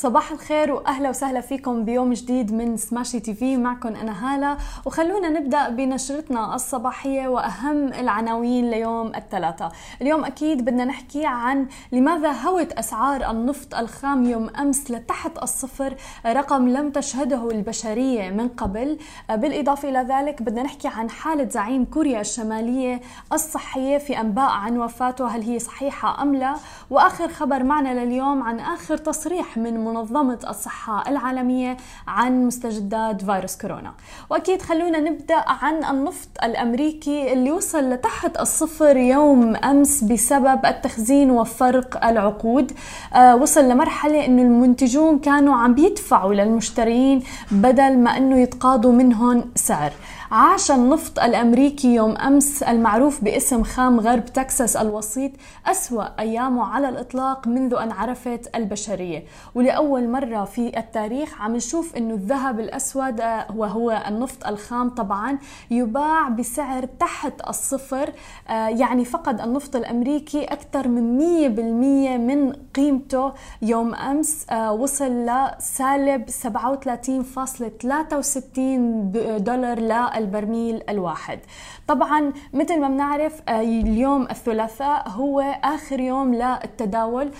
[0.00, 3.56] صباح الخير وأهلا وسهلا فيكم بيوم جديد من سماشي تي في.
[3.56, 4.56] معكم أنا هالة.
[4.86, 9.72] وخلونا نبدأ بنشرتنا الصباحية وأهم العناوين ليوم الثلاثاء،
[10.02, 15.94] اليوم أكيد بدنا نحكي عن لماذا هوت أسعار النفط الخام يوم أمس لتحت الصفر
[16.26, 18.98] رقم لم تشهده البشرية من قبل،
[19.30, 23.00] بالإضافة إلى ذلك بدنا نحكي عن حالة زعيم كوريا الشمالية
[23.32, 25.26] الصحية في أنباء عن وفاته.
[25.26, 26.54] هل هي صحيحة أم لا،
[26.90, 31.76] وآخر خبر معنا لليوم عن آخر تصريح من منظمة الصحة العالمية
[32.08, 33.92] عن مستجدات فيروس كورونا.
[34.30, 42.06] وأكيد خلونا نبدأ عن النفط الأمريكي اللي وصل لتحت الصفر يوم أمس بسبب التخزين وفرق
[42.06, 42.72] العقود.
[43.14, 49.92] آه وصل لمرحلة أنه المنتجون كانوا عم بيدفعوا للمشترين بدل ما أنه يتقاضوا منهم سعر.
[50.30, 55.32] عاش النفط الأمريكي يوم أمس المعروف باسم خام غرب تكساس الوسيط
[55.66, 59.24] أسوأ أيامه على الإطلاق منذ أن عرفت البشرية.
[59.54, 63.20] ولأول مرة في التاريخ عم نشوف أنه الذهب الأسود
[63.56, 65.38] وهو النفط الخام طبعا
[65.70, 68.12] يباع بسعر تحت الصفر.
[68.48, 73.32] يعني فقد النفط الأمريكي أكثر من 100% من قيمته.
[73.62, 76.38] يوم أمس وصل لسالب 37.63
[79.38, 79.78] دولار
[80.20, 81.38] للبرميل الواحد.
[81.88, 87.30] طبعا مثل ما بنعرف اليوم الثلاثاء هو آخر يوم للتداول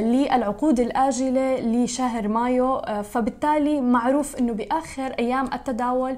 [0.00, 6.16] للعقود الآجلة لشهر مايو فبالتالي معروف أنه بآخر أيام التداول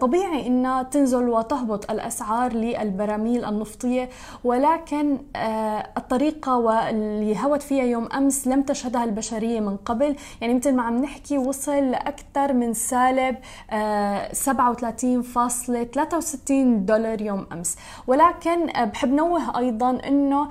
[0.00, 4.08] طبيعي أنها تنزل وتهبط الأسعار للبراميل النفطية
[4.44, 5.18] ولكن
[5.96, 10.16] الطريقة واللي هوت فيها يوم أمس لم تشهدها البشرية من قبل.
[10.40, 13.36] يعني مثل ما عم نحكي وصل لأكثر من سالب
[13.70, 15.37] 37.63
[16.86, 17.76] دولار يوم أمس.
[18.06, 20.48] ولكن بحب نوه أيضا أنه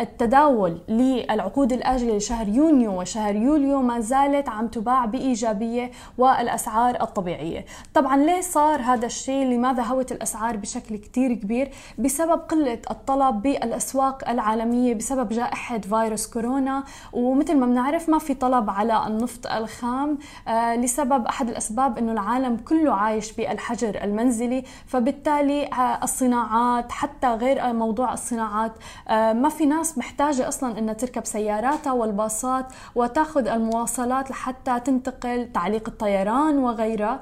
[0.00, 7.64] التداول للعقود الآجلة لشهر يونيو وشهر يوليو ما زالت عم تباع بإيجابية والأسعار الطبيعية.
[7.94, 14.28] طبعا ليه صار هذا الشيء؟ لماذا هوت الأسعار بشكل كتير كبير؟ بسبب قلة الطلب بالأسواق
[14.28, 16.84] العالمية بسبب جائحة فيروس كورونا.
[17.12, 22.56] ومثل ما بنعرف ما في طلب على النفط الخام آه لسبب أحد الأسباب أنه العالم
[22.56, 28.72] كله عايش بالحجر المنزلي فبالتالي آه الصناعات حتى غير موضوع الصناعات
[29.08, 35.88] آه ما في ناس محتاجة أصلا أنها تركب سياراتها والباصات وتاخذ المواصلات لحتى تنتقل تعليق
[35.88, 37.20] الطيران وغيرها.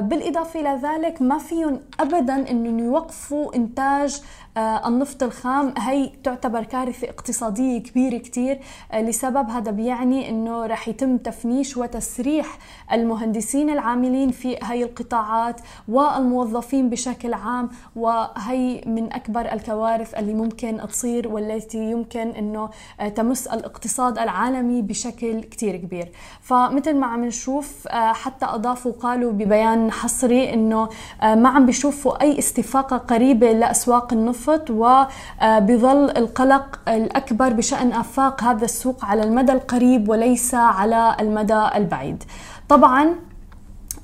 [0.00, 4.22] بالإضافة إلى ذلك ما فيهم أبدا أنهم يوقفوا إنتاج
[4.58, 5.74] النفط الخام.
[5.78, 8.60] هي تعتبر كارثة اقتصادية كبيرة كتير
[8.94, 12.58] لسبب هذا بيعني أنه رح يتم تفنيش وتسريح
[12.92, 15.60] المهندسين العاملين في هاي القطاعات
[16.00, 22.70] والموظفين بشكل عام وهي من أكبر الكوارث اللي ممكن تصير والتي يمكن أنه
[23.14, 26.08] تمس الاقتصاد العالمي بشكل كتير كبير.
[26.40, 30.88] فمثل ما عم نشوف حتى أضافوا قالوا ببيان حصري أنه
[31.22, 39.04] ما عم بيشوفوا أي استفاقة قريبة لأسواق النفط وبظل القلق الأكبر بشأن آفاق هذا السوق
[39.04, 42.24] على المدى القريب وليس على المدى البعيد.
[42.68, 43.29] طبعا آه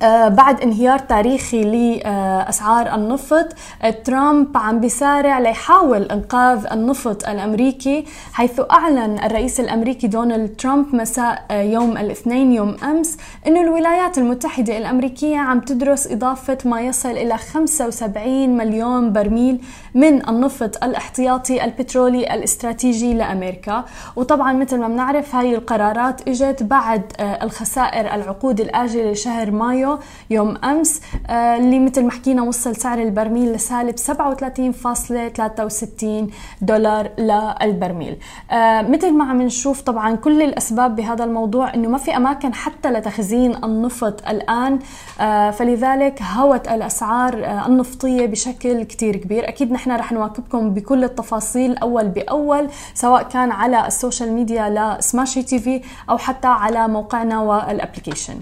[0.02, 3.46] بعد انهيار تاريخي لأسعار النفط
[4.04, 11.96] ترامب عم بيسارع ليحاول إنقاذ النفط الأمريكي حيث أعلن الرئيس الأمريكي دونالد ترامب مساء يوم
[11.96, 19.12] الاثنين يوم أمس إنه الولايات المتحدة الأمريكية عم تدرس إضافة ما يصل إلى 75 مليون
[19.12, 19.60] برميل
[19.94, 23.84] من النفط الاحتياطي البترولي الاستراتيجي لأمريكا.
[24.16, 29.85] وطبعا مثل ما بنعرف هاي القرارات إجت بعد آه الخسائر العقود الآجلة لشهر مايو
[30.30, 34.04] يوم أمس آه اللي مثل ما حكينا وصل سعر البرميل لسالب 37.63
[36.62, 38.16] دولار للبرميل.
[38.50, 42.90] آه مثل ما عم نشوف طبعا كل الأسباب بهذا الموضوع إنه ما في أماكن حتى
[42.90, 44.78] لتخزين النفط الآن.
[45.20, 47.34] آه فلذلك هوت الأسعار
[47.66, 49.48] النفطية بشكل كتير كبير.
[49.48, 55.42] أكيد نحن رح نواكبكم بكل التفاصيل أول بأول سواء كان على ال social media لسماشي
[55.42, 58.34] تي في أو حتى على موقعنا وال application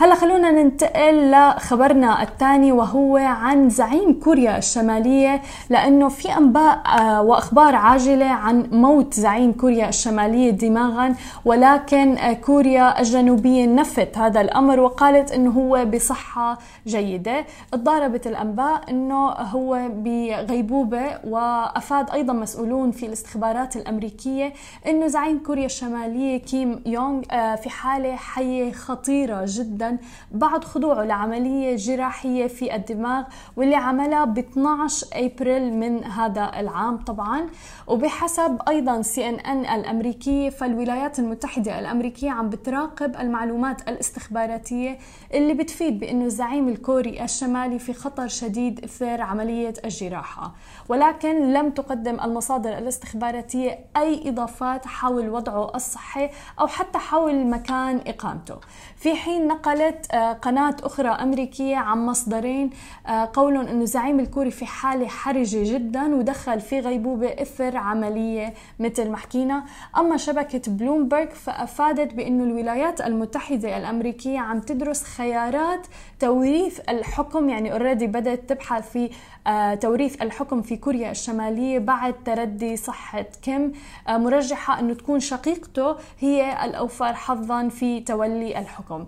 [0.00, 6.82] هلا خلونا ننتقل لخبرنا الثاني وهو عن زعيم كوريا الشمالية لأنه في أنباء
[7.24, 11.14] وأخبار عاجلة عن موت زعيم كوريا الشمالية دماغيا
[11.44, 12.16] ولكن
[12.46, 17.44] كوريا الجنوبية نفت هذا الأمر وقالت أنه هو بصحة جيدة.
[17.74, 24.52] ضاربت الأنباء أنه هو بغيبوبة وأفاد أيضا مسؤولون في الاستخبارات الأمريكية
[24.86, 27.22] أنه زعيم كوريا الشمالية كيم يونغ
[27.56, 29.87] في حالة حية خطيرة جدا.
[30.30, 33.24] بعد خضوعه لعملية جراحية في الدماغ
[33.56, 37.46] واللي عملها ب 12 أبريل من هذا العام طبعا.
[37.86, 44.98] وبحسب أيضا سي إن إن الامريكيه فالولايات المتحدة الأمريكية عم بتراقب المعلومات الاستخباراتية
[45.34, 50.52] اللي بتفيد بأنه الزعيم الكوري الشمالي في خطر شديد اثر عملية الجراحة.
[50.88, 56.30] ولكن لم تقدم المصادر الاستخباراتية أي إضافات حول وضعه الصحي
[56.60, 58.56] أو حتى حول مكان إقامته.
[58.96, 62.70] في حين نقلت آه، قناة أخرى أمريكية عن مصدرين
[63.06, 69.10] آه، قولهم إنه الزعيم الكوري في حالة حرجة جدا ودخل في غيبوبة اثر عملية مثل
[69.10, 69.64] ما حكينا.
[69.98, 75.86] أما شبكة بلومبرج فأفادت بإنه الولايات المتحدة الأمريكية عم تدرس خيارات
[76.20, 79.10] توريث الحكم يعني already بدأت تبحث في
[79.46, 83.72] آه، توريث الحكم في كوريا الشمالية بعد تردي صحة كيم.
[84.08, 89.06] مرجحة إنه تكون شقيقته هي الأوفر حظا في تولي الحكم.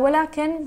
[0.00, 0.66] ولكن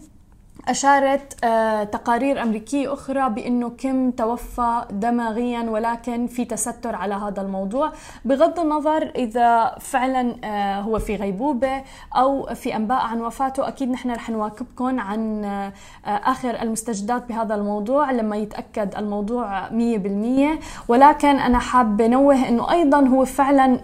[0.67, 7.91] أشارت آه، تقارير أمريكية أخرى بأنه كيم توفى دماغيا ولكن في تستر على هذا الموضوع.
[8.25, 11.83] بغض النظر إذا فعلا آه، هو في غيبوبة
[12.15, 15.73] أو في أنباء عن وفاته أكيد نحن رح نواكبكم عن آه،
[16.05, 23.25] آخر المستجدات بهذا الموضوع لما يتأكد الموضوع 100% ولكن أنا حابة نوه أنه أيضا هو
[23.25, 23.79] فعلا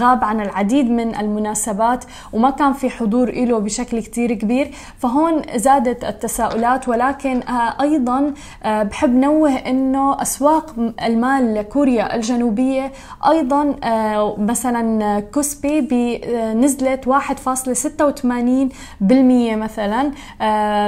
[0.00, 4.70] غاب عن العديد من المناسبات وما كان في حضور له بشكل كتير كبير.
[4.98, 12.92] فهون زادت التساؤلات ولكن آه، أيضا آه، بحب نوه إنه أسواق المال لكوريا الجنوبية
[13.28, 16.18] أيضا آه، مثلا كوسبي
[16.54, 20.10] نزلت 1.86% مثلا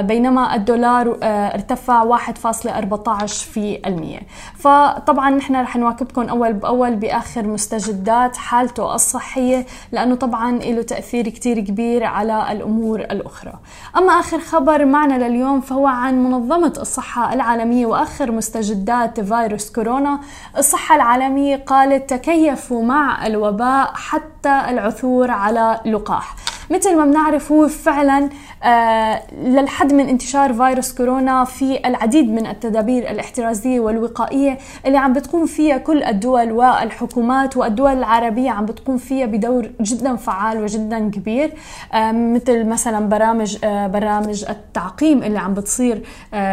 [0.01, 4.19] بينما الدولار ارتفع 1.14 في المية.
[4.55, 11.59] فطبعا نحن رح نواكبكم أول بأول بآخر مستجدات حالته الصحية لأنه طبعا له تأثير كتير
[11.59, 13.53] كبير على الأمور الأخرى.
[13.97, 20.19] أما آخر خبر معنا لليوم فهو عن منظمة الصحة العالمية وآخر مستجدات فيروس كورونا.
[20.57, 26.35] الصحة العالمية قالت تكيفوا مع الوباء حتى العثور على لقاح.
[26.69, 28.29] مثل ما بنعرف هو فعلا
[28.63, 35.45] آه للحد من انتشار فيروس كورونا في العديد من التدابير الاحترازية والوقائية اللي عم بتقوم
[35.45, 41.53] فيها كل الدول والحكومات والدول العربية عم بتقوم فيها بدور جدا فعال وجدا كبير.
[41.93, 46.03] آه مثل مثلا برامج آه برامج التعقيم اللي عم بتصير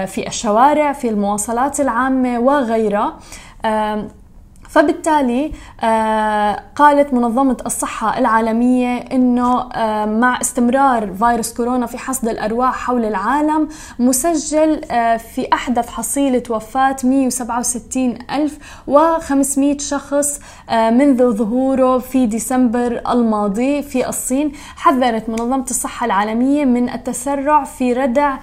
[0.07, 3.19] في الشوارع في المواصلات العامة وغيرها.
[4.71, 5.53] فبالتالي
[5.83, 13.05] آه، قالت منظمة الصحة العالمية أنه آه، مع استمرار فيروس كورونا في حصد الأرواح حول
[13.05, 13.69] العالم
[13.99, 20.41] مسجل آه، في أحدث حصيلة وفاة 167500 شخص
[20.71, 24.53] منذ ظهوره في ديسمبر الماضي في الصين.
[24.77, 28.37] حذرت منظمة الصحة العالمية من التسرع في ردع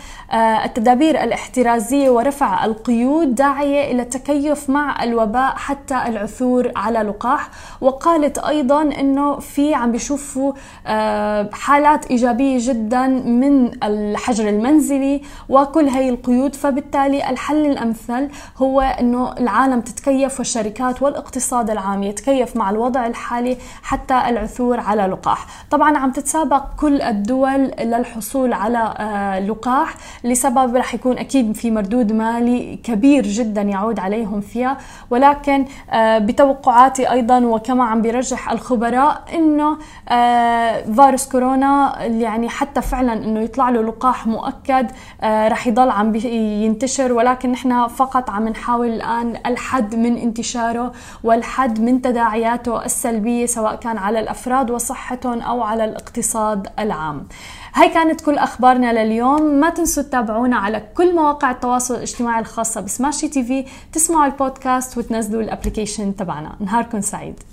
[0.65, 7.49] التدابير الاحترازية ورفع القيود داعية إلى التكيف مع الوباء حتى العثور على لقاح
[7.81, 10.53] وقالت أيضا إنه في عم بيشوفوا
[10.87, 16.55] آه، حالات إيجابية جدا من الحجر المنزلي وكل هي القيود.
[16.55, 24.13] فبالتالي الحل الأمثل هو إنه العالم تتكيف والشركات والاقتصاد العام يتكيف مع الوضع الحالي حتى
[24.13, 25.45] العثور على لقاح.
[25.71, 32.13] طبعا عم تتسابق كل الدول للحصول على آه، لقاح لسبب رح يكون أكيد في مردود
[32.13, 34.77] مالي كبير جدا يعود عليهم فيها.
[35.09, 39.78] ولكن آه، بتوقعاتي أيضا وكما عم بيرجح الخبراء إنه
[40.09, 44.87] آه، فيروس كورونا يعني حتى فعلا إنه يطلع له لقاح مؤكد
[45.21, 50.92] آه، رح يضل عم ينتشر ولكن نحن فقط عم نحاول الآن الحد من انتشاره
[51.23, 57.28] والحد من تداعياته السلبية سواء كان على الأفراد وصحتهم أو على الاقتصاد العام.
[57.73, 63.27] هاي كانت كل أخبارنا لليوم ما تنسوا تتابعونا على كل مواقع التواصل الاجتماعي الخاصة ب
[63.27, 66.56] Smashi TV تسمعوا البودكاست وتنزلوا ال application تبعنا.
[66.59, 67.44] نهاركم سعيد.